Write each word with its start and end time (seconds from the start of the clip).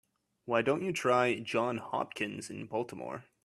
Why 0.45 0.63
don't 0.63 0.81
you 0.81 0.93
try 0.93 1.37
Johns 1.41 1.79
Hopkins 1.91 2.49
in 2.49 2.65
Baltimore? 2.65 3.25